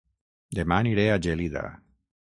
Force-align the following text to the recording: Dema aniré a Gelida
Dema 0.59 0.79
aniré 0.85 1.07
a 1.11 1.21
Gelida 1.27 1.67